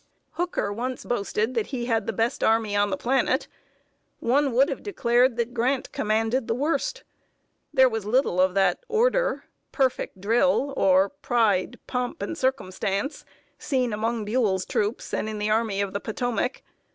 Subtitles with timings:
[0.31, 3.47] Hooker once boasted that he had the best army on the planet.
[4.17, 7.03] One would have declared that Grant commanded the worst.
[7.71, 13.25] There was little of that order, perfect drill, or pride, pomp, and circumstance,
[13.59, 16.63] seen among Buell's troops and in the Army of the Potomac.